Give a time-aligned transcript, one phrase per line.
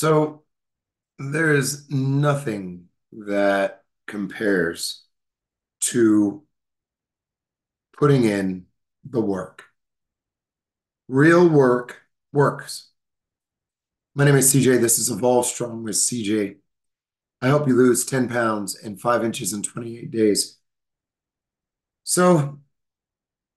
[0.00, 0.44] So
[1.18, 5.02] there is nothing that compares
[5.90, 6.44] to
[7.98, 8.66] putting in
[9.02, 9.64] the work.
[11.08, 12.00] Real work
[12.32, 12.90] works.
[14.14, 14.80] My name is CJ.
[14.80, 16.58] This is Evolve Strong with CJ.
[17.42, 20.58] I help you lose 10 pounds and 5 inches in 28 days.
[22.04, 22.60] So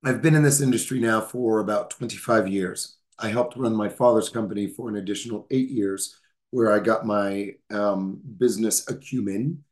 [0.03, 2.97] I've been in this industry now for about 25 years.
[3.19, 6.17] I helped run my father's company for an additional eight years,
[6.51, 9.63] where I got my um, business acumen,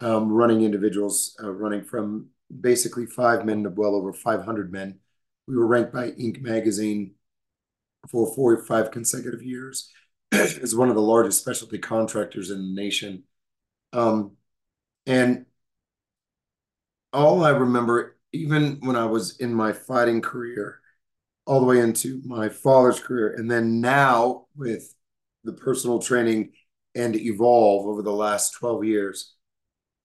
[0.00, 2.28] um, running individuals, uh, running from
[2.60, 4.98] basically five men to well over 500 men.
[5.46, 6.40] We were ranked by Inc.
[6.40, 7.14] magazine
[8.10, 9.90] for four or five consecutive years
[10.32, 13.24] as one of the largest specialty contractors in the nation.
[13.92, 14.32] Um,
[15.06, 15.46] and
[17.12, 20.80] all I remember, even when I was in my fighting career,
[21.46, 24.94] all the way into my father's career, and then now with
[25.48, 26.50] the personal training
[26.94, 29.34] and evolve over the last 12 years.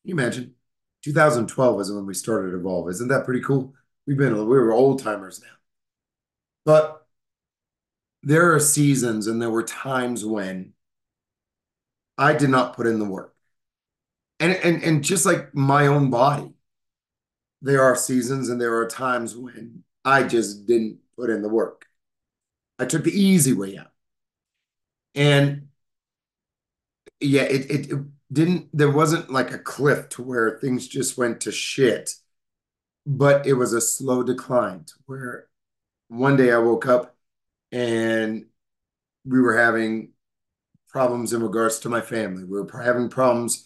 [0.02, 0.56] Can you imagine?
[1.04, 2.90] 2012 is when we started Evolve.
[2.90, 3.73] Isn't that pretty cool?
[4.08, 5.56] We've been, we were old timers now.
[6.66, 7.06] But
[8.22, 10.73] there are seasons and there were times when
[12.18, 13.36] I did not put in the work.
[14.40, 16.53] And, and, and just like my own body,
[17.62, 21.86] there are seasons and there are times when I just didn't put in the work.
[22.80, 23.93] I took the easy way out.
[25.16, 25.69] And
[27.19, 28.00] yeah, it, it, it
[28.31, 32.11] didn't, there wasn't like a cliff to where things just went to shit,
[33.06, 35.47] but it was a slow decline to where
[36.09, 37.17] one day I woke up
[37.72, 38.45] and
[39.25, 40.11] we were having
[40.89, 42.44] problems in regards to my family.
[42.45, 43.66] We were having problems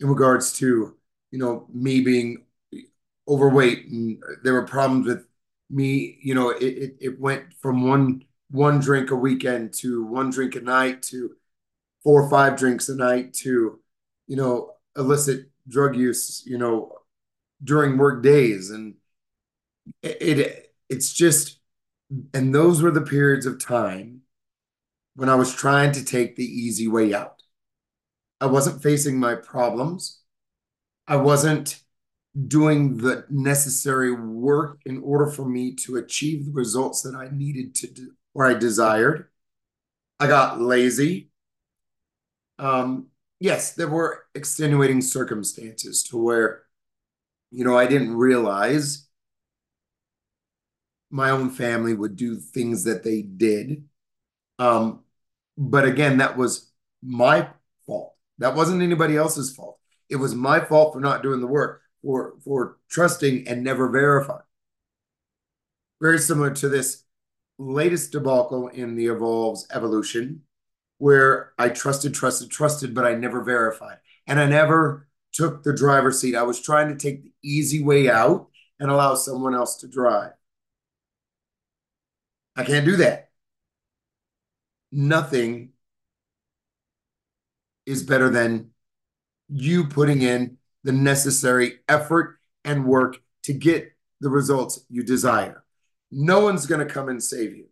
[0.00, 0.96] in regards to,
[1.32, 2.44] you know, me being
[3.28, 5.26] overweight and there were problems with
[5.70, 10.30] me, you know, it, it, it went from one one drink a weekend to one
[10.30, 11.32] drink a night to
[12.02, 13.80] four or five drinks a night to,
[14.26, 16.92] you know, illicit drug use, you know,
[17.62, 18.70] during work days.
[18.70, 18.94] And
[20.02, 21.58] it, it it's just
[22.32, 24.22] and those were the periods of time
[25.16, 27.42] when I was trying to take the easy way out.
[28.40, 30.20] I wasn't facing my problems.
[31.08, 31.80] I wasn't
[32.46, 37.74] doing the necessary work in order for me to achieve the results that I needed
[37.76, 39.30] to do or I desired.
[40.20, 41.30] I got lazy.
[42.58, 43.06] Um,
[43.40, 46.64] yes, there were extenuating circumstances to where,
[47.50, 49.08] you know, I didn't realize
[51.10, 53.84] my own family would do things that they did.
[54.58, 55.04] Um,
[55.56, 56.70] but again, that was
[57.02, 57.48] my
[57.86, 58.16] fault.
[58.36, 59.78] That wasn't anybody else's fault.
[60.10, 64.42] It was my fault for not doing the work for for trusting and never verifying.
[66.02, 67.05] Very similar to this
[67.58, 70.42] latest debacle in the Evolve's evolution,
[70.98, 73.98] where I trusted, trusted, trusted, but I never verified.
[74.26, 76.34] And I never took the driver's seat.
[76.34, 80.32] I was trying to take the easy way out and allow someone else to drive.
[82.56, 83.30] I can't do that.
[84.90, 85.70] Nothing
[87.84, 88.70] is better than
[89.48, 95.65] you putting in the necessary effort and work to get the results you desire.
[96.10, 97.66] No one's going to come and save you.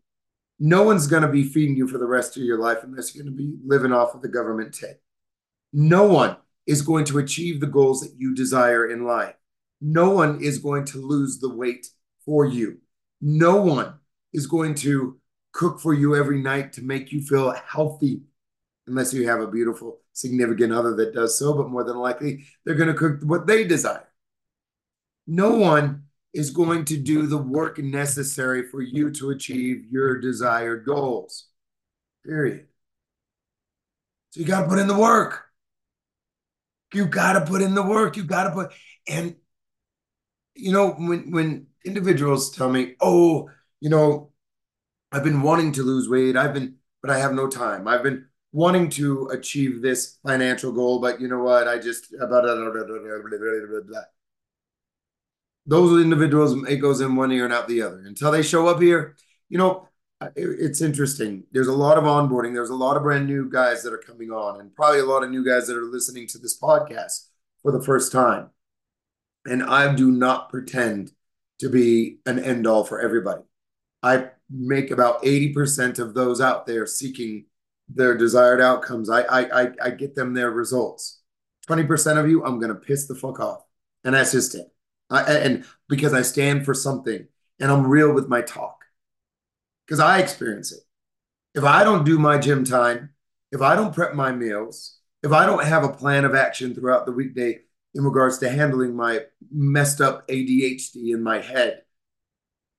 [0.59, 3.25] No one's going to be feeding you for the rest of your life unless you're
[3.25, 5.01] going to be living off of the government take.
[5.73, 6.37] No one
[6.67, 9.35] is going to achieve the goals that you desire in life.
[9.81, 11.87] No one is going to lose the weight
[12.25, 12.79] for you.
[13.21, 13.95] No one
[14.33, 15.19] is going to
[15.53, 18.23] cook for you every night to make you feel healthy
[18.87, 22.75] unless you have a beautiful significant other that does so, but more than likely, they're
[22.75, 24.09] going to cook what they desire.
[25.27, 26.04] No one
[26.35, 31.47] is going to do the work necessary for you to achieve your desired goals.
[32.27, 32.67] Period.
[34.31, 35.45] So you got to put in the work.
[36.93, 38.17] You got to put in the work.
[38.17, 38.73] You got to put,
[39.09, 39.37] and
[40.55, 44.33] you know, when when individuals tell me, "Oh, you know,
[45.13, 46.37] I've been wanting to lose weight.
[46.37, 47.89] I've been, but I have no time.
[47.89, 51.69] I've been wanting to achieve this financial goal, but you know what?
[51.69, 52.45] I just about
[55.67, 58.81] those individuals it goes in one ear and out the other until they show up
[58.81, 59.17] here.
[59.49, 59.89] You know,
[60.37, 61.45] it's interesting.
[61.53, 62.55] There's a lot of onboarding.
[62.55, 65.23] There's a lot of brand new guys that are coming on, and probably a lot
[65.23, 67.29] of new guys that are listening to this podcast
[67.63, 68.51] for the first time.
[69.47, 71.13] And I do not pretend
[71.61, 73.43] to be an end all for everybody.
[74.03, 77.47] I make about 80% of those out there seeking
[77.89, 79.11] their desired outcomes.
[79.11, 81.21] I I I, I get them their results.
[81.67, 83.63] Twenty percent of you, I'm gonna piss the fuck off,
[84.05, 84.74] and that's just it.
[85.15, 87.27] I, and because I stand for something,
[87.61, 88.85] and I'm real with my talk,
[89.87, 90.81] because I experience it.
[91.55, 93.11] If I don't do my gym time,
[93.53, 97.07] if I don't prep my meals, if I don't have a plan of action throughout
[97.07, 97.61] the weekday
[97.95, 99.21] in regards to handling my
[99.53, 101.83] messed up ADHD in my head,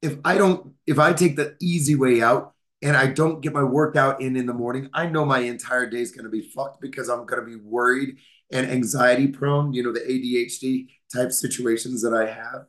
[0.02, 3.64] if I don't, if I take the easy way out and I don't get my
[3.64, 6.82] workout in in the morning, I know my entire day is going to be fucked
[6.82, 8.18] because I'm going to be worried
[8.52, 12.66] and anxiety prone, you know, the ADHD type situations that I have.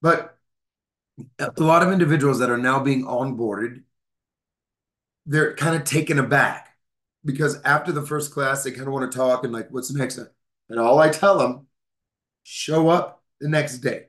[0.00, 0.36] But
[1.38, 3.82] a lot of individuals that are now being onboarded,
[5.26, 6.76] they're kind of taken aback
[7.24, 10.18] because after the first class, they kind of want to talk and like, what's next?
[10.68, 11.66] And all I tell them,
[12.42, 14.06] show up the next day.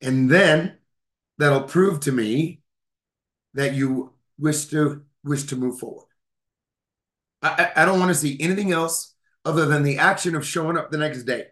[0.00, 0.78] And then
[1.38, 2.62] that'll prove to me
[3.54, 6.06] that you wish to wish to move forward.
[7.42, 9.14] I, I don't want to see anything else
[9.44, 11.46] other than the action of showing up the next day.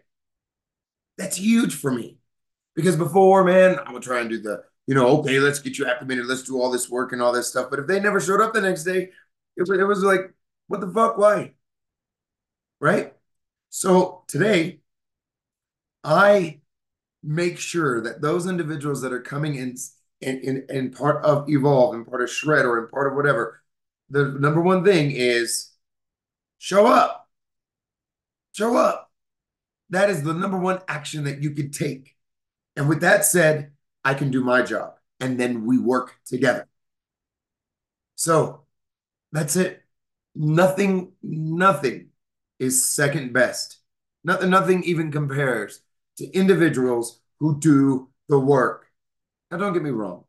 [1.17, 2.17] That's huge for me.
[2.75, 5.85] Because before, man, I would try and do the, you know, okay, let's get you
[5.85, 7.69] acclimated, let's do all this work and all this stuff.
[7.69, 9.09] But if they never showed up the next day,
[9.57, 10.33] it was, it was like,
[10.67, 11.17] what the fuck?
[11.17, 11.53] Why?
[12.79, 13.13] Right?
[13.69, 14.79] So today,
[16.03, 16.61] I
[17.21, 19.75] make sure that those individuals that are coming in
[20.21, 23.61] in, in, in part of Evolve and part of Shred or in part of whatever,
[24.09, 25.71] the number one thing is
[26.57, 27.28] show up.
[28.59, 29.09] Show up.
[29.89, 32.17] That is the number one action that you could take.
[32.75, 33.71] And with that said,
[34.03, 36.67] I can do my job and then we work together.
[38.15, 38.65] So
[39.31, 39.81] that's it.
[40.35, 42.09] Nothing, nothing
[42.59, 43.77] is second best.
[44.25, 45.79] Nothing, nothing even compares
[46.17, 48.87] to individuals who do the work.
[49.51, 50.25] Now, don't get me wrong.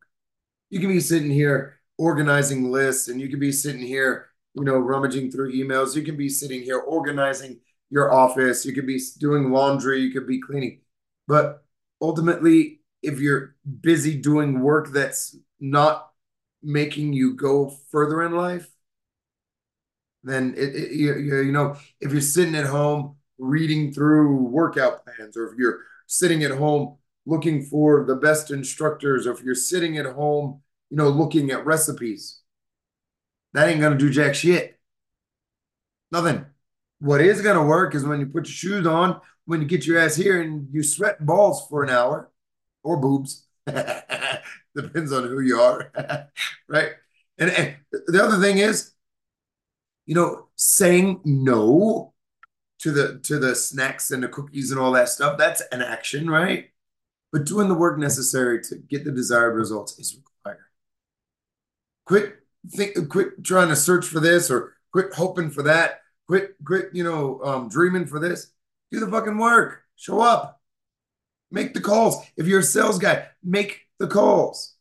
[0.69, 4.79] You can be sitting here organizing lists and you can be sitting here, you know,
[4.79, 5.97] rummaging through emails.
[5.97, 7.59] You can be sitting here organizing
[7.91, 8.65] your office.
[8.65, 10.01] You could be doing laundry.
[10.01, 10.81] You could be cleaning.
[11.27, 11.63] But
[12.01, 16.11] ultimately, if you're busy doing work that's not
[16.63, 18.69] making you go further in life,
[20.23, 25.37] then it, it you, you know if you're sitting at home reading through workout plans,
[25.37, 26.97] or if you're sitting at home
[27.27, 30.61] looking for the best instructors, or if you're sitting at home,
[30.91, 32.41] you know, looking at recipes,
[33.55, 34.79] that ain't gonna do jack shit.
[36.13, 36.45] Nothing.
[37.01, 39.99] What is gonna work is when you put your shoes on, when you get your
[39.99, 42.31] ass here and you sweat balls for an hour
[42.83, 43.47] or boobs.
[43.67, 45.91] Depends on who you are.
[46.69, 46.93] right.
[47.39, 47.77] And, and
[48.07, 48.93] the other thing is,
[50.07, 52.13] you know, saying no
[52.81, 56.29] to the to the snacks and the cookies and all that stuff, that's an action,
[56.29, 56.71] right?
[57.33, 60.65] But doing the work necessary to get the desired results is required.
[62.07, 62.35] Quit
[62.69, 66.01] think quit trying to search for this or quit hoping for that.
[66.31, 68.53] Quit quit, you know, um, dreaming for this
[68.93, 69.83] do the fucking work.
[69.97, 70.61] Show up.
[71.51, 72.25] Make the calls.
[72.37, 74.77] If you're a sales guy, make the calls.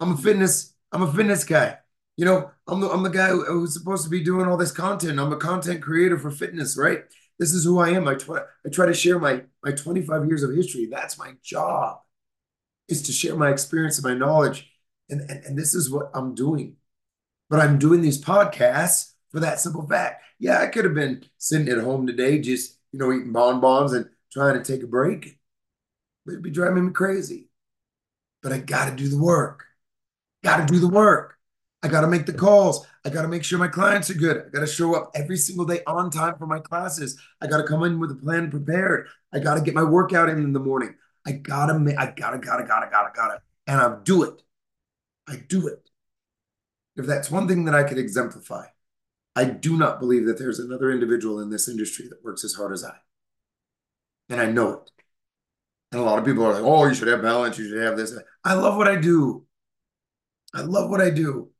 [0.00, 1.78] I'm a fitness, I'm a fitness guy.
[2.18, 5.18] You know, I'm the I'm the guy who's supposed to be doing all this content.
[5.18, 7.04] I'm a content creator for fitness, right?
[7.38, 8.06] This is who I am.
[8.06, 10.88] I try I try to share my my 25 years of history.
[10.90, 12.00] That's my job.
[12.86, 14.70] Is to share my experience and my knowledge.
[15.08, 16.76] And, and, and this is what I'm doing.
[17.48, 20.22] But I'm doing these podcasts for that simple fact.
[20.38, 24.08] Yeah, I could have been sitting at home today just you know, eating bonbons and
[24.32, 25.38] trying to take a break.
[26.26, 27.48] It'd be driving me crazy.
[28.42, 29.64] But I got to do the work.
[30.44, 31.36] Got to do the work.
[31.82, 32.86] I got to make the calls.
[33.04, 34.36] I got to make sure my clients are good.
[34.36, 37.20] I got to show up every single day on time for my classes.
[37.40, 39.08] I got to come in with a plan prepared.
[39.32, 40.94] I got to get my workout in in the morning.
[41.26, 43.42] I got to make, I got to, got to, got to, got to, got to.
[43.66, 44.42] And I do it.
[45.28, 45.88] I do it.
[46.96, 48.66] If that's one thing that I could exemplify,
[49.38, 52.72] I do not believe that there's another individual in this industry that works as hard
[52.72, 52.96] as I.
[54.28, 54.90] And I know it.
[55.92, 57.56] And a lot of people are like, oh, you should have balance.
[57.56, 58.18] You should have this.
[58.42, 59.44] I love what I do.
[60.52, 61.50] I love what I do.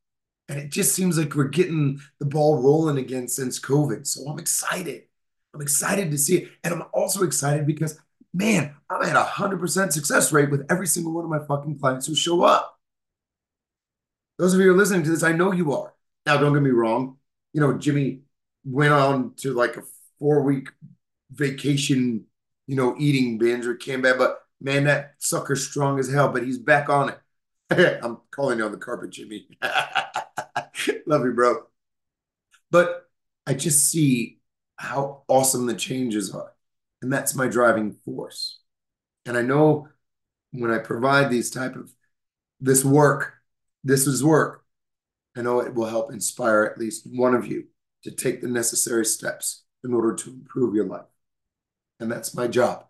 [0.48, 4.08] And it just seems like we're getting the ball rolling again since COVID.
[4.08, 5.04] So I'm excited.
[5.54, 6.50] I'm excited to see it.
[6.64, 7.96] And I'm also excited because,
[8.34, 12.08] man, I'm at a 100% success rate with every single one of my fucking clients
[12.08, 12.76] who show up.
[14.36, 15.94] Those of you who are listening to this, I know you are.
[16.26, 17.18] Now, don't get me wrong
[17.58, 18.20] you know, Jimmy
[18.64, 19.82] went on to like a
[20.20, 20.68] four week
[21.32, 22.24] vacation,
[22.68, 24.16] you know, eating binge or came back.
[24.16, 27.98] But man, that sucker's strong as hell, but he's back on it.
[28.04, 29.48] I'm calling you on the carpet, Jimmy.
[31.04, 31.64] Love you, bro.
[32.70, 33.08] But
[33.44, 34.38] I just see
[34.76, 36.52] how awesome the changes are.
[37.02, 38.60] And that's my driving force.
[39.26, 39.88] And I know
[40.52, 41.90] when I provide these type of
[42.60, 43.32] this work,
[43.82, 44.64] this is work.
[45.38, 47.64] I know it will help inspire at least one of you
[48.02, 51.06] to take the necessary steps in order to improve your life.
[52.00, 52.86] And that's my job,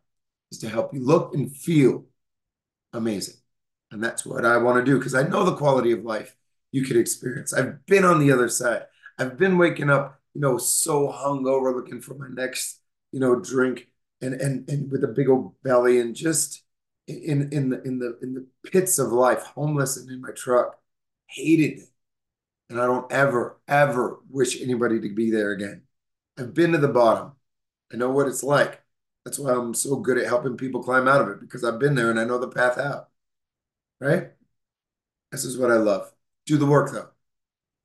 [0.50, 2.06] is to help you look and feel
[2.92, 3.36] amazing.
[3.90, 6.34] And that's what I want to do because I know the quality of life
[6.72, 7.52] you could experience.
[7.52, 8.84] I've been on the other side.
[9.18, 12.80] I've been waking up, you know, so hungover looking for my next,
[13.12, 13.88] you know, drink
[14.20, 16.62] and and and with a big old belly and just
[17.06, 20.78] in in the in the in the pits of life, homeless and in my truck,
[21.26, 21.88] hated it.
[22.70, 25.82] And I don't ever, ever wish anybody to be there again.
[26.38, 27.32] I've been to the bottom.
[27.92, 28.82] I know what it's like.
[29.24, 31.94] That's why I'm so good at helping people climb out of it because I've been
[31.94, 33.08] there and I know the path out.
[34.00, 34.30] Right?
[35.32, 36.12] This is what I love.
[36.46, 37.08] Do the work though.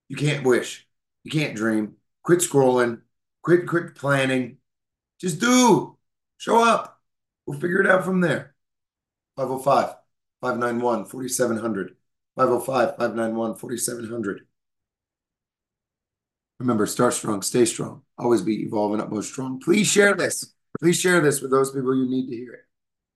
[0.10, 0.88] You can't wish.
[1.24, 1.96] You can't dream.
[2.24, 3.02] Quit scrolling.
[3.42, 4.58] Quit quit planning.
[5.20, 5.98] Just do.
[6.38, 7.02] Show up.
[7.46, 8.56] We'll figure it out from there.
[9.36, 9.96] 505
[10.42, 11.96] 591 4700.
[12.36, 14.46] 505 591 4700.
[16.60, 19.60] Remember, start strong, stay strong, always be evolving utmost strong.
[19.60, 20.54] Please share this.
[20.80, 22.66] Please share this with those people you need to hear it.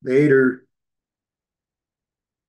[0.03, 0.66] Later.